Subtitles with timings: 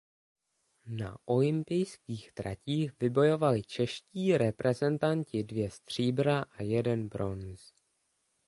[0.85, 7.71] Na olympijských tratích vybojovali čeští reprezentanti dvě stříbra a jeden bronz.